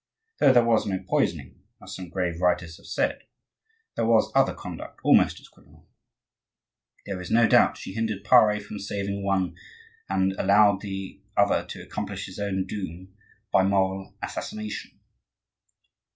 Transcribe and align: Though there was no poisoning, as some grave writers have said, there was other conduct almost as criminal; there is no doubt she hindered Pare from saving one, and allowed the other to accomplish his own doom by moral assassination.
Though 0.39 0.51
there 0.51 0.65
was 0.65 0.87
no 0.87 0.97
poisoning, 1.07 1.61
as 1.79 1.95
some 1.95 2.09
grave 2.09 2.41
writers 2.41 2.77
have 2.77 2.87
said, 2.87 3.21
there 3.95 4.03
was 4.07 4.31
other 4.33 4.55
conduct 4.55 4.99
almost 5.03 5.39
as 5.39 5.47
criminal; 5.47 5.87
there 7.05 7.21
is 7.21 7.29
no 7.29 7.45
doubt 7.47 7.77
she 7.77 7.93
hindered 7.93 8.23
Pare 8.23 8.59
from 8.61 8.79
saving 8.79 9.23
one, 9.23 9.53
and 10.09 10.31
allowed 10.39 10.81
the 10.81 11.21
other 11.37 11.65
to 11.67 11.83
accomplish 11.83 12.25
his 12.25 12.39
own 12.39 12.65
doom 12.65 13.13
by 13.51 13.61
moral 13.63 14.15
assassination. 14.23 14.99